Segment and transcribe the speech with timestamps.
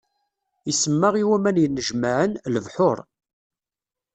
[0.71, 2.97] Isemma i waman yennejmaɛen: lebḥuṛ.